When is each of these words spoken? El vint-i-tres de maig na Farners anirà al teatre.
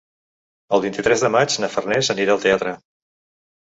El 0.77 0.81
vint-i-tres 0.85 1.23
de 1.25 1.31
maig 1.35 1.57
na 1.65 1.71
Farners 1.75 2.11
anirà 2.15 2.37
al 2.39 2.43
teatre. 2.47 2.77